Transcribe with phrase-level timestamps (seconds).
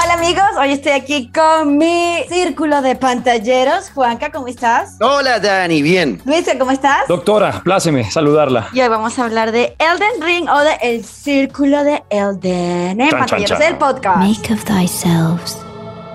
[0.00, 3.90] Hola amigos, hoy estoy aquí con mi círculo de pantalleros.
[3.90, 4.96] Juanca, ¿cómo estás?
[5.00, 6.22] Hola Dani, bien.
[6.24, 7.08] Luisa, ¿cómo estás?
[7.08, 8.68] Doctora, pláceme saludarla.
[8.72, 13.10] Y hoy vamos a hablar de Elden Ring o de El Círculo de Elden en
[13.10, 13.68] Chan, pantalleros chan, chan.
[13.70, 14.18] del podcast.
[14.18, 15.58] Make of thyselves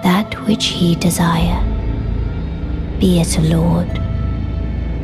[0.04, 1.60] that which ye desire,
[3.00, 3.90] be it a lord,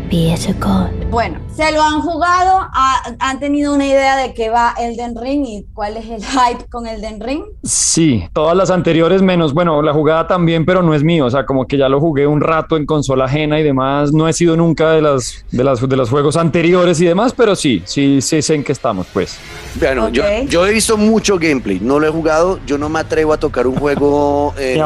[0.09, 0.89] be it a god.
[1.09, 5.46] Bueno, se lo han jugado, ha- han tenido una idea de qué va Elden Ring
[5.46, 7.43] y cuál es el hype con Elden Ring.
[7.64, 11.46] Sí, todas las anteriores menos, bueno, la jugada también, pero no es mío, o sea,
[11.46, 14.56] como que ya lo jugué un rato en consola ajena y demás, no he sido
[14.56, 18.41] nunca de las de las de los juegos anteriores y demás, pero sí, sí, sí
[18.41, 19.38] sé en qué estamos, pues.
[19.75, 23.33] Bueno, yo, yo he visto mucho gameplay, no lo he jugado, yo no me atrevo
[23.33, 24.82] a tocar un juego eh,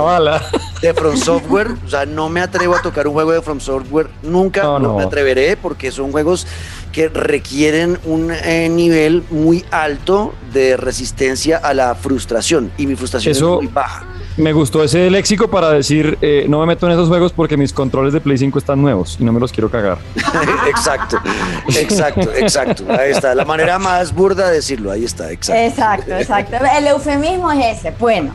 [0.81, 4.07] de From Software, o sea, no me atrevo a tocar un juego de From Software,
[4.23, 4.97] nunca, No, no, no.
[4.97, 6.47] me atreveré porque son juegos
[6.91, 13.31] que requieren un eh, nivel muy alto de resistencia a la frustración y mi frustración
[13.31, 14.05] Eso- es muy baja.
[14.35, 17.71] Me gustó ese léxico para decir, eh, no me meto en esos juegos porque mis
[17.71, 19.99] controles de Play 5 están nuevos y no me los quiero cagar.
[20.67, 21.19] exacto,
[21.67, 22.83] exacto, exacto.
[22.89, 25.61] Ahí está, la manera más burda de decirlo, ahí está, exacto.
[25.61, 26.55] Exacto, exacto.
[26.77, 27.91] El eufemismo es ese.
[27.99, 28.33] Bueno,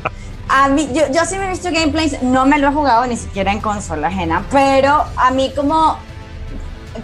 [0.49, 3.17] a mí, yo, yo sí me he visto gameplays, no me lo he jugado ni
[3.17, 5.99] siquiera en consola ajena, pero a mí como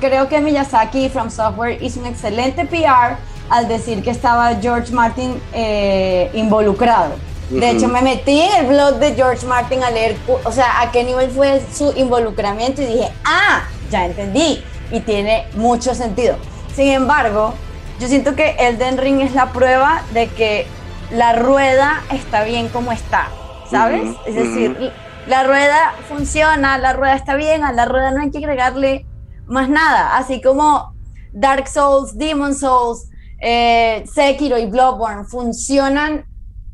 [0.00, 3.16] creo que Miyazaki From Software hizo un excelente PR
[3.50, 7.14] al decir que estaba George Martin eh, involucrado.
[7.50, 7.66] De Ujú.
[7.66, 11.04] hecho, me metí en el blog de George Martin a leer, o sea, a qué
[11.04, 14.64] nivel fue su involucramiento y dije, ah, ya entendí.
[14.90, 16.36] Y tiene mucho sentido.
[16.74, 17.54] Sin embargo,
[18.00, 20.66] yo siento que Elden Ring es la prueba de que
[21.10, 23.28] la rueda está bien como está,
[23.70, 24.02] ¿sabes?
[24.02, 24.92] Ujú, es decir,
[25.26, 29.06] la rueda funciona, la rueda está bien, a la rueda no hay que agregarle
[29.46, 30.16] más nada.
[30.16, 30.94] Así como
[31.32, 33.08] Dark Souls, Demon Souls,
[33.40, 36.24] eh, Sekiro y Bloodborne funcionan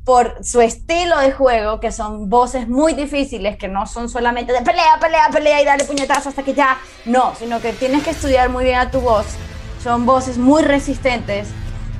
[0.05, 4.63] por su estilo de juego, que son voces muy difíciles, que no son solamente de
[4.63, 8.49] pelea, pelea, pelea y darle puñetazo hasta que ya, no, sino que tienes que estudiar
[8.49, 9.27] muy bien a tu voz.
[9.83, 11.49] Son voces muy resistentes.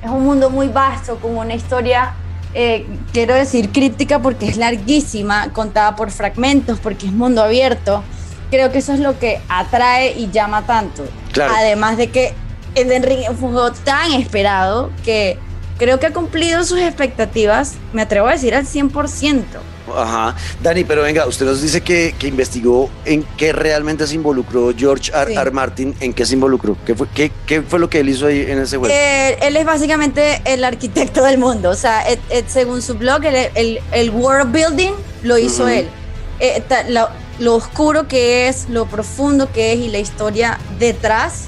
[0.03, 2.13] Es un mundo muy vasto, con una historia,
[2.53, 8.03] eh, quiero decir, críptica porque es larguísima, contada por fragmentos, porque es mundo abierto.
[8.51, 11.03] Creo que eso es lo que atrae y llama tanto.
[11.31, 11.53] Claro.
[11.57, 12.33] Además de que
[12.75, 15.39] Elden Ring fue un juego tan esperado que
[15.79, 19.43] creo que ha cumplido sus expectativas, me atrevo a decir al 100%.
[19.97, 20.35] Ajá.
[20.61, 25.11] Dani, pero venga, usted nos dice que, que investigó en qué realmente se involucró George
[25.13, 25.31] R.
[25.33, 25.37] Sí.
[25.37, 25.51] R.
[25.51, 28.41] Martin, en qué se involucró, qué fue, qué, qué fue lo que él hizo ahí
[28.47, 28.93] en ese juego.
[28.93, 32.03] Eh, él es básicamente el arquitecto del mundo, o sea,
[32.47, 34.91] según su blog, el, el- el world building
[35.23, 35.87] lo hizo él.
[36.39, 37.09] Eh, ta- lo,
[37.41, 41.45] lo oscuro que es, lo profundo que es y la historia detrás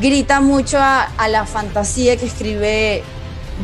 [0.00, 3.02] grita mucho a, a la fantasía que escribe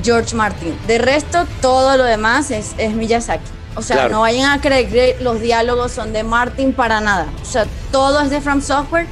[0.03, 0.77] George Martin.
[0.89, 3.45] De resto, todo lo demás es, es Miyazaki.
[3.77, 4.11] O sea, Claro.
[4.15, 7.27] no vayan a creer que los diálogos son de Martin para nada.
[7.43, 9.07] O sea, todo es de From Software,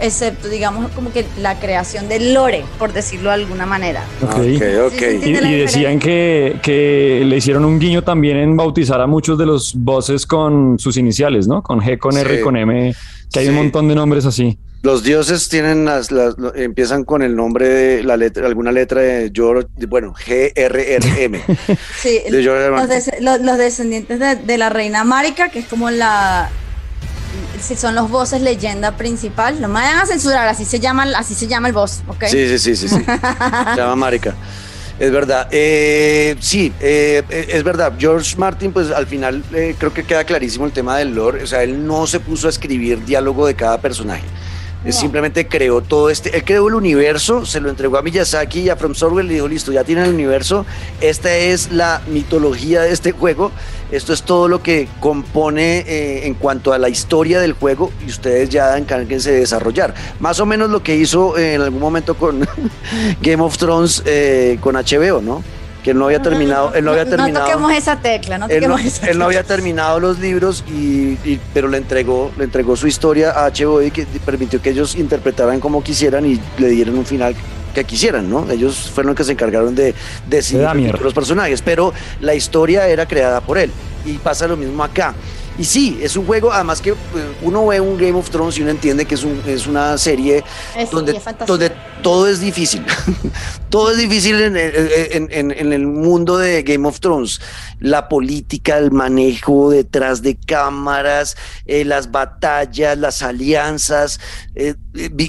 [0.00, 4.04] excepto, digamos, como que la creación del lore, por decirlo de alguna manera.
[4.22, 4.36] Ok.
[4.86, 4.92] Ok.
[4.98, 5.28] Sí.
[5.30, 9.74] Y, decían que, que le hicieron un guiño también en bautizar a muchos de los
[9.76, 11.62] bosses con sus iniciales, ¿no?
[11.62, 12.42] Con G, con R, Sí.
[12.42, 12.94] con M,
[13.32, 14.58] que hay un montón de nombres así.
[14.82, 16.08] Los dioses tienen las,
[16.54, 21.24] empiezan con el nombre de la letra, alguna letra de George, bueno, G R R
[21.24, 21.40] M.
[22.00, 22.66] Sí, De R.
[22.66, 22.70] R.
[22.70, 26.50] los, des- los- los descendientes de, de la reina Marika, que es como la.
[27.60, 31.34] Si son los voces leyenda principal, no me vayan a censurar, así se llama, así
[31.34, 32.24] se llama el boss, ¿ok?
[32.26, 32.96] Sí, sí, sí, sí, sí.
[33.04, 34.34] Se llama Marica.
[34.98, 35.48] Es verdad.
[35.50, 37.92] Eh, sí, eh, eh, es verdad.
[37.98, 41.42] George Martin, pues al final eh, creo que queda clarísimo el tema del lore.
[41.42, 44.24] O sea, él no se puso a escribir diálogo de cada personaje.
[44.86, 44.98] Él No.
[44.98, 46.34] simplemente creó todo este.
[46.34, 49.48] Él creó el universo, se lo entregó a Miyazaki y a From Software le dijo:
[49.48, 50.64] Listo, ya tienen el universo.
[51.02, 53.52] Esta es la mitología de este juego.
[53.92, 58.10] Esto es todo lo que compone eh, en cuanto a la historia del juego y
[58.10, 59.94] ustedes ya encárguense de desarrollar.
[60.18, 62.40] Más o menos lo que hizo eh, en algún momento con
[63.22, 65.42] Game of Thrones eh, con HBO, ¿no?
[65.84, 66.74] Que él no había terminado.
[66.74, 67.46] Él no había No terminado.
[67.46, 69.54] toquemos esa tecla, no Él no, toquemos esa él no había tecla.
[69.54, 73.92] terminado los libros, y, y- pero le entregó, le entregó su historia a HBO y
[73.92, 77.36] que permitió que ellos interpretaran como quisieran y le dieran un final
[77.76, 78.50] que quisieran, ¿no?
[78.50, 79.94] Ellos fueron los que se encargaron de
[80.28, 83.70] decidir los personajes, pero la historia era creada por él.
[84.04, 85.14] Y pasa lo mismo acá.
[85.58, 86.94] Y sí, es un juego, además que eh,
[87.40, 90.44] uno ve un Game of Thrones y uno entiende que es, un, es una serie
[90.76, 91.18] Es- donde,
[92.02, 92.84] todo es difícil.
[93.70, 97.40] todo es difícil en, en- en- en el mundo de Game of Thrones.
[97.80, 104.20] La política, el manejo detrás de cámaras, eh, las batallas, las alianzas,
[104.54, 104.74] eh,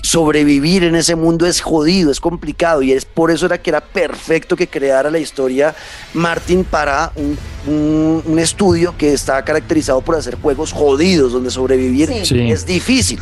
[0.04, 3.82] sobrevivir en ese mundo es jodido, es complicado y es por eso era que era
[3.82, 5.76] perfecto que creara la historia
[6.14, 7.38] Martin para un,
[7.68, 12.52] un- un estudio que está caracterizado por hacer juegos jodidos donde sobrevivir Sí.
[12.52, 13.20] Es difícil.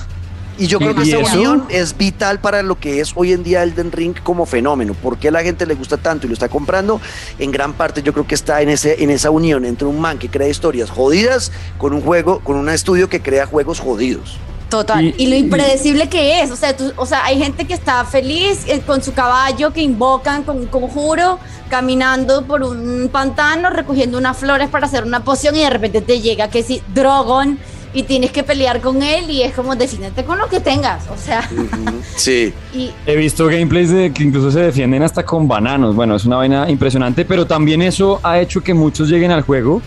[0.58, 3.62] Y yo creo que eso- unión es vital para lo que es hoy en día
[3.64, 4.94] Elden Ring como fenómeno.
[4.94, 7.02] ¿Por qué a la gente le gusta tanto y lo está comprando?
[7.40, 10.18] En gran parte yo creo que está en, ese, en esa unión entre un man
[10.18, 14.38] que crea historias jodidas con un juego, con un estudio que crea juegos jodidos.
[14.70, 15.04] Total.
[15.06, 16.52] Y- Y, lo y- impredecible que es.
[16.52, 19.82] O sea, tú- o sea, hay gente que está feliz eh, con su caballo, que
[19.82, 21.40] invocan con un conjuro,
[21.70, 26.22] caminando por un pantano, recogiendo unas flores para hacer una poción y de repente te
[26.22, 27.58] llega que si Drogon
[27.94, 31.04] y tienes que pelear con él y es como defínete con lo que tengas.
[31.10, 31.48] O sea,
[32.18, 32.54] Sí.
[32.74, 35.96] y He visto gameplays de que incluso se defienden hasta con bananos.
[35.96, 39.82] Bueno, es una vaina impresionante, pero también eso ha hecho que muchos lleguen al juego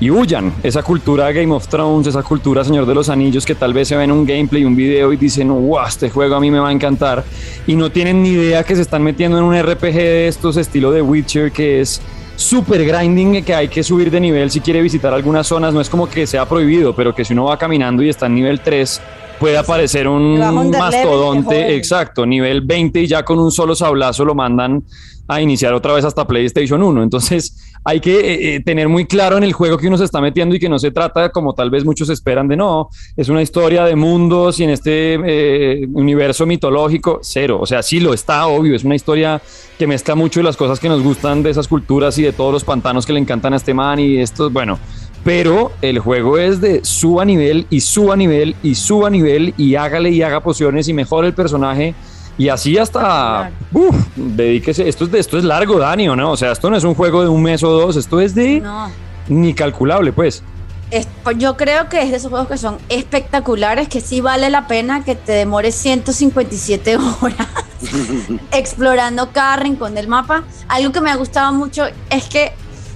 [0.00, 0.52] y huyan.
[0.62, 3.96] Esa cultura Game of Thrones, esa cultura Señor de los Anillos, que tal vez se
[3.96, 6.72] ven un gameplay, un video y dicen, wow, este juego a mí me va a
[6.72, 7.24] encantar.
[7.66, 10.90] Y no tienen ni idea que se están metiendo en un RPG de estos estilo
[10.90, 12.00] de Witcher, que es
[12.36, 15.74] super grinding, que hay que subir de nivel si quiere visitar algunas zonas.
[15.74, 18.36] No es como que sea prohibido, pero que si uno va caminando y está en
[18.36, 19.00] nivel 3,
[19.38, 20.38] puede aparecer un
[20.70, 24.84] mastodonte, exacto, nivel 20 y ya con un solo sablazo lo mandan
[25.28, 27.02] a iniciar otra vez hasta PlayStation 1.
[27.02, 27.54] Entonces
[27.84, 30.54] hay que eh, eh, tener muy claro en el juego que uno se está metiendo
[30.54, 33.84] y que no se trata como tal vez muchos esperan de no, es una historia
[33.84, 37.58] de mundos y en este eh, universo mitológico, cero.
[37.60, 39.40] O sea, sí lo está, obvio, es una historia
[39.78, 42.52] que mezcla mucho de las cosas que nos gustan de esas culturas y de todos
[42.52, 44.78] los pantanos que le encantan a este man y estos, bueno.
[45.24, 50.10] Pero el juego es de suba nivel y suba nivel y suba nivel y hágale
[50.10, 51.94] y haga pociones y mejore el personaje
[52.38, 56.30] y así hasta, uf, dedíquese, esto es, de, esto es largo, Dani, ¿o no?
[56.30, 58.60] O sea, esto no es un juego de un mes o dos, esto es de
[58.60, 58.88] no.
[59.26, 60.44] ni calculable, pues.
[60.92, 64.50] Es- pues yo creo que es de esos juegos que son espectaculares, que sí vale
[64.50, 67.48] la pena que te demores 157 horas
[68.52, 70.44] explorando cada rincón del mapa.
[70.68, 72.52] Algo que me ha gustado mucho es que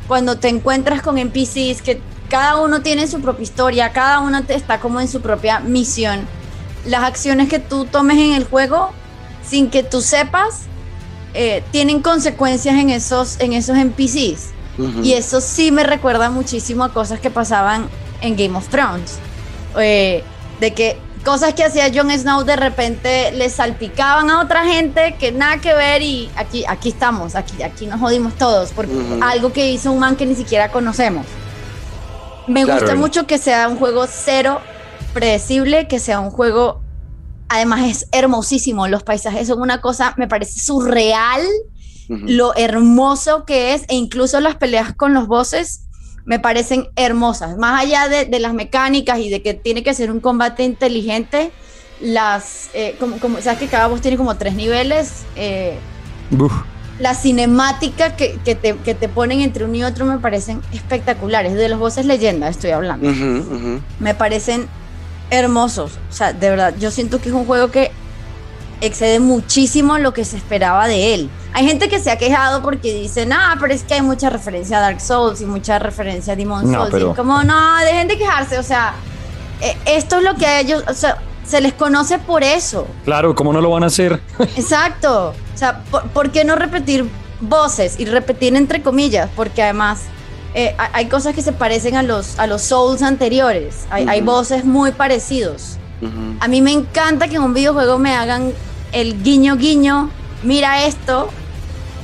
[0.07, 2.01] cuando te encuentras con NPCs, que
[2.32, 6.26] cada uno tiene su propia historia, cada uno está como en su propia misión,
[6.87, 8.90] las acciones que tú tomes en el juego,
[9.46, 10.62] sin que tú sepas,
[11.34, 14.49] eh, tienen consecuencias en esos, en esos NPCs.
[15.02, 17.90] Y eso sí me recuerda muchísimo a cosas que pasaban
[18.23, 19.19] en Game of Thrones.
[19.78, 20.25] Eh,
[20.58, 20.96] de que
[21.26, 25.75] cosas que hacía Jon Snow de repente le salpicaban a otra gente que nada que
[25.75, 28.88] ver y aquí, aquí estamos, aquí, aquí nos jodimos todos por
[29.20, 31.26] algo que hizo un man que ni siquiera conocemos.
[32.47, 32.81] Me Claro.
[32.81, 34.61] gusta mucho que sea un juego cero
[35.12, 36.83] predecible, que sea un juego,
[37.49, 41.43] además es hermosísimo, los paisajes son una cosa, me parece surreal
[42.09, 45.85] lo hermoso que es e incluso las peleas con los bosses
[46.27, 47.56] me parecen hermosas.
[47.56, 51.53] Más allá de, de las mecánicas y de que tiene que ser un combate inteligente,
[52.00, 55.79] las, eh, como, como- sabes que cada boss tiene como tres niveles, eh,
[56.38, 56.53] Uf.
[57.02, 61.52] La cinemática que, que te, que te ponen entre uno y otro me parecen espectaculares.
[61.54, 63.10] De los bosses leyenda estoy hablando
[63.99, 64.69] me parecen
[65.31, 65.99] hermosos.
[66.08, 67.90] O sea, de verdad, yo siento que es un juego que
[68.81, 71.31] excede muchísimo lo que se esperaba de él.
[71.54, 74.78] Hay gente que se ha quejado porque dicen, ah, pero es que hay mucha referencia
[74.78, 76.88] a Dark Souls y mucha referencia a Demon No, Souls.
[76.88, 78.58] Y pero- es como, no, dejen de quejarse.
[78.58, 78.94] O sea,
[79.60, 82.87] eh, esto es lo que a ellos, o sea, se les conoce por eso.
[83.05, 84.21] Claro, ¿cómo no lo van a hacer?
[84.56, 85.35] Exacto.
[85.55, 87.05] O sea, ¿por, por qué no repetir
[87.41, 89.29] voces y repetir entre comillas?
[89.35, 90.00] Porque además
[90.55, 93.87] eh, hay- cosas que se parecen a los, a los Souls anteriores.
[93.90, 95.76] Hay, voces muy parecidos.
[96.40, 98.52] A mí me encanta que en un videojuego me hagan
[98.90, 100.11] el guiño guiño,
[100.43, 101.28] mira esto,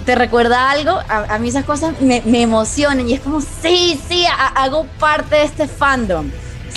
[0.06, 0.92] ¿te recuerda algo?
[1.08, 4.86] A, a mí esas cosas me, me emocionan y es como, sí, sí, ha- hago
[5.00, 6.30] parte de este fandom.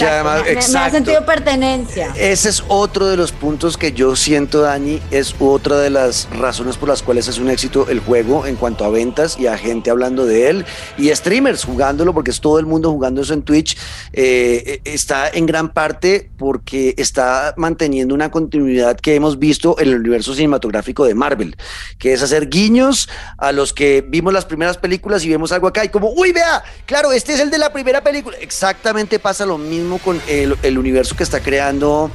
[0.06, 2.14] Que además- me- ha sentido pertenencia.
[2.16, 6.78] Ese es otro de los puntos que yo siento, Dani, es otra de las razones
[6.78, 9.90] por las cuales es un éxito el juego en cuanto a ventas y a gente
[9.90, 10.66] hablando de él
[10.98, 13.78] y streamers jugándolo, porque es todo el mundo jugando eso en Twitch.
[14.14, 19.96] eh, está en gran parte porque está manteniendo una continuidad que hemos visto en el
[20.00, 21.56] universo cinematográfico de Marvel,
[21.98, 25.86] que es hacer guiños a los que vimos las primeras películas y vemos algo acá
[25.86, 28.38] y como, uy, vea, claro, este es el de la primera película.
[28.42, 32.12] Exactamente pasa lo mismo con el, el universo que está creando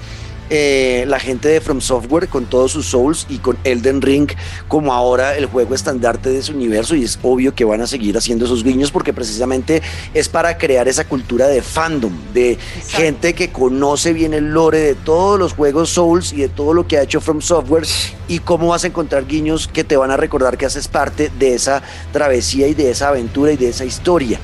[0.49, 4.31] eh, la gente de From Software con todos sus Souls y con Elden Ring
[4.69, 8.17] como ahora el juego estandarte de ese universo y es obvio que van a seguir
[8.17, 9.83] haciendo esos guiños porque precisamente
[10.15, 14.95] es para crear esa cultura de fandom, de gente que conoce bien el lore de
[14.95, 17.85] todos los juegos Souls y de todo lo que ha hecho From Software
[18.29, 21.55] y cómo vas a encontrar guiños que te van a recordar que haces parte de
[21.55, 24.39] esa travesía y de esa aventura y de esa historia.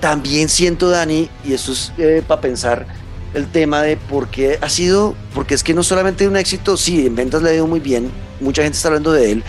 [0.00, 1.92] También siento, Dani, y esto es
[2.26, 2.86] para pensar,
[3.34, 7.06] el tema de por qué ha sido, porque es que no solamente un éxito, sí,
[7.06, 8.10] en ventas le ha ido muy bien,
[8.40, 9.44] mucha gente está hablando de él,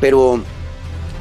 [0.00, 0.42] pero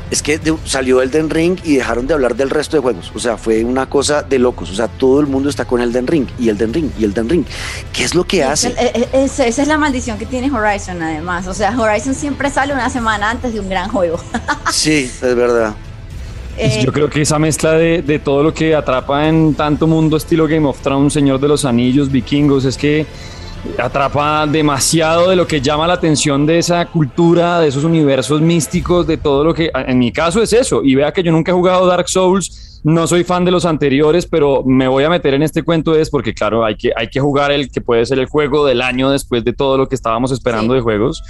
[0.09, 3.11] es que salió Elden Ring y dejaron de hablar del resto de juegos.
[3.13, 4.69] O sea, fue una cosa de locos.
[4.71, 7.45] O sea, todo el mundo está con Elden Ring y Elden Ring y Elden Ring.
[7.91, 8.73] ¿Qué es lo que hace?
[9.11, 11.47] esa es la maldición que tiene Horizon, además.
[11.47, 14.17] O sea, Horizon siempre sale una semana antes de un gran juego.
[14.71, 15.75] sí, es verdad.
[16.57, 20.17] Eh, Yo creo que esa mezcla de, de, todo lo que atrapa en tanto mundo
[20.17, 23.05] estilo Game of Thrones, Señor de los Anillos, Vikingos, es que
[23.77, 29.05] atrapa demasiado de lo que llama la atención de esa cultura, de esos universos místicos,
[29.07, 30.83] de todo lo que, en mi caso es eso.
[30.83, 34.25] Y vea que yo nunca he jugado Dark Souls, no soy fan de los anteriores,
[34.25, 37.19] pero me voy a meter en este cuento es porque, claro, hay que, hay que
[37.19, 40.31] jugar el que puede ser el juego del año después de todo lo que estábamos
[40.31, 41.23] esperando de juegos.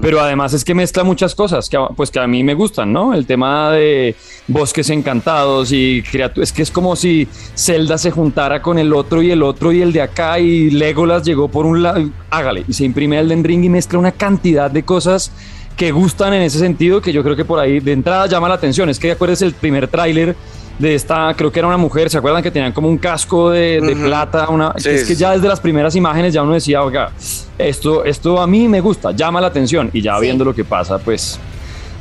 [0.00, 3.14] Pero además es que mezcla muchas cosas que, pues, que a mí me gustan, ¿no?
[3.14, 6.50] El tema de bosques encantados y criaturas.
[6.50, 9.82] Es que es como si Zelda se juntara con el otro y el otro y
[9.82, 12.08] el de acá y Legolas llegó por un lado.
[12.30, 12.64] Hágale.
[12.68, 15.32] Y se imprime el Ring y mezcla una cantidad de cosas
[15.76, 18.54] que gustan en ese sentido que yo creo que por ahí de entrada llama la
[18.54, 18.88] atención.
[18.88, 20.34] Es que acuerdes el primer tráiler
[20.78, 23.96] de esta, creo que era una mujer, ¿se acuerdan que tenían como un casco de,
[24.00, 24.48] plata?
[24.48, 27.10] Una, es que ya desde las primeras imágenes ya uno decía, oiga,
[27.58, 30.98] esto, esto a mí me gusta, llama la atención y ya viendo lo que pasa,
[30.98, 31.38] pues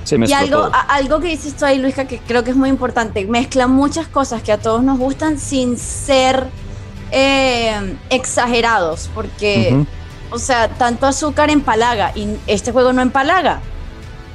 [0.03, 2.69] se me Y algo, algo que dices tú ahí, Luisca, que creo que es muy
[2.69, 6.45] importante, mezcla muchas cosas que a todos nos gustan sin ser
[7.11, 9.85] eh, exagerados, porque,
[10.29, 13.61] o sea, tanto azúcar empalaga y este juego no empalaga.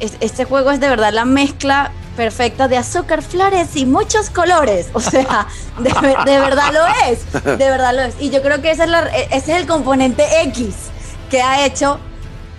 [0.01, 4.89] Este juego es de verdad la mezcla perfecta de azúcar, flores y muchos colores.
[4.93, 5.47] O sea,
[5.79, 7.33] de, verdad lo es.
[7.45, 8.15] De verdad lo es.
[8.21, 8.91] Y yo creo que ese es,
[9.31, 10.75] ese es el componente X
[11.31, 11.99] que ha hecho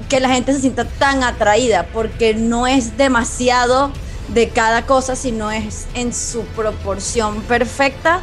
[0.09, 3.91] que la gente se sienta tan atraída, porque no es demasiado
[4.29, 8.21] de cada cosa, sino es en su proporción perfecta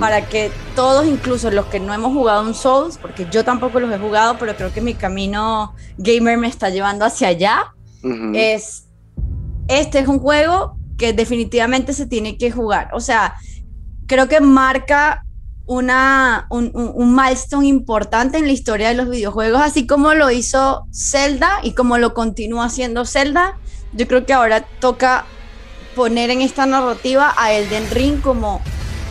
[0.00, 3.92] para que todos, incluso los que no hemos jugado un Souls, porque yo tampoco los
[3.92, 7.74] he jugado, pero creo que mi camino gamer me está llevando hacia allá,
[8.32, 8.84] es
[9.68, 12.90] este es un juego que definitivamente se tiene que jugar.
[12.92, 13.36] O sea,
[14.06, 15.24] creo que marca
[15.66, 20.86] una, un, un, milestone importante en la historia de los videojuegos, así como lo hizo
[20.92, 23.58] Zelda y como lo continúa haciendo Zelda.
[23.92, 25.26] Yo creo que ahora toca
[25.94, 28.62] poner en esta narrativa a Elden Ring como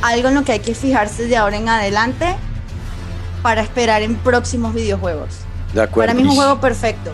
[0.02, 2.36] algo en lo que hay que fijarse de ahora en adelante
[3.44, 5.40] para esperar en próximos videojuegos.
[5.74, 6.08] De acuerdo.
[6.08, 7.12] Para mí es un juego perfecto.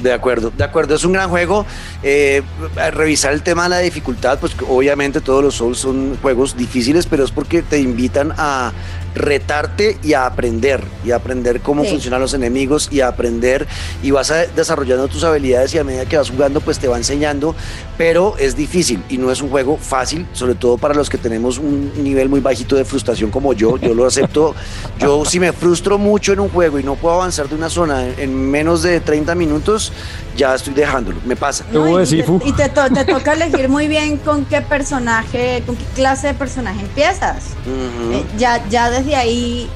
[0.00, 1.66] De acuerdo, de acuerdo, es un gran juego.
[2.02, 2.42] Eh,
[2.92, 7.24] revisar el tema de la dificultad, pues obviamente todos los Souls son juegos difíciles, pero
[7.24, 8.72] es porque te invitan a
[9.18, 13.66] retarte y a aprender, y a aprender cómo funcionan los enemigos y a aprender
[14.02, 16.96] y vas a desarrollando tus habilidades y a medida que vas jugando pues te va
[16.96, 17.54] enseñando,
[17.96, 21.58] pero es difícil y no es un juego fácil, sobre todo para los que tenemos
[21.58, 24.54] un nivel muy bajito de frustración como yo, yo lo acepto,
[24.98, 28.08] yo si me frustro mucho en un juego y no puedo avanzar de una zona
[28.08, 29.92] en menos de 30 minutos,
[30.38, 31.64] ya estoy dejándolo, me pasa.
[31.72, 37.48] y, te, toca elegir muy bien con qué personaje, con qué clase de personaje empiezas.
[37.66, 39.68] Eh, ya, ya desde ahí,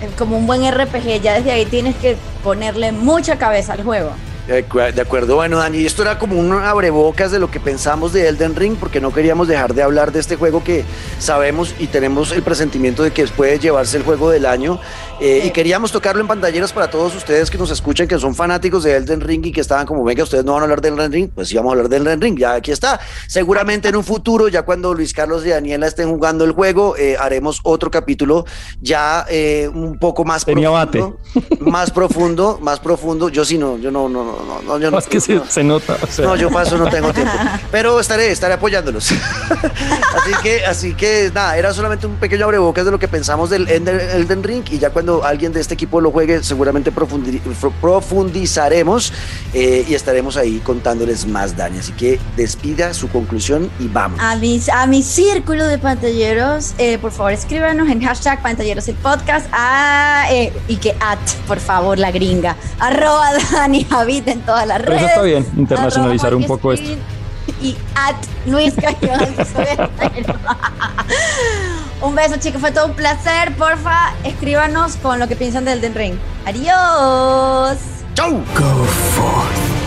[0.00, 4.12] eh, como un buen RPG, ya desde ahí tienes que ponerle mucha cabeza al juego.
[4.48, 8.56] De acuerdo, bueno, Dani, esto era como un abrebocas de lo que pensamos de Elden
[8.56, 10.86] Ring, porque no queríamos dejar de hablar de este juego que
[11.18, 14.80] sabemos y tenemos el presentimiento de que puede llevarse el juego del año.
[15.20, 18.84] Eh, y queríamos tocarlo en pantalleras para todos ustedes que nos escuchan, que son fanáticos
[18.84, 21.12] de Elden Ring y que estaban como, venga, ustedes no van a hablar de Elden
[21.12, 23.00] Ring, pues sí vamos a hablar de Elden Ring, ya aquí está.
[23.26, 27.18] Seguramente en un futuro, ya cuando Luis Carlos y Daniela estén jugando el juego, eh,
[27.20, 28.46] haremos otro capítulo
[28.80, 31.18] ya eh, un poco más profundo.
[31.60, 33.28] Más profundo, más profundo.
[33.28, 35.00] Yo sí no, yo no, no, no, no, yo no.
[35.00, 35.96] que se, nota.
[36.18, 37.32] No, yo paso no tengo tiempo.
[37.70, 39.10] Pero estaré, estaré apoyándolos.
[39.10, 43.68] así que, así que nada, era solamente un pequeño abrebocas de lo que pensamos del
[43.68, 49.12] Elden Ring y ya cuando alguien de este equipo lo juegue, seguramente profundizaremos
[49.54, 51.78] eh, y estaremos ahí contándoles más, Dani.
[51.78, 54.20] Así que despida su conclusión y vamos.
[54.20, 58.96] A mi, a mi círculo de pantalleros, eh, por favor, escríbanos en hashtag pantalleros el
[58.96, 64.66] podcast ah, eh, y que at, por favor, la gringa, arroba Dani Javid en todas
[64.66, 65.02] las redes.
[65.02, 66.96] Eso está bien, internacionalizar un poco esto
[67.60, 68.16] y at
[68.46, 68.74] Luis
[72.00, 72.60] Un beso, chicos.
[72.60, 73.56] Fue todo un placer.
[73.56, 76.14] Porfa, escríbanos con lo que piensan del Den Ring.
[76.46, 77.78] Adiós.
[78.14, 78.34] Chau.
[78.54, 79.77] Go forth.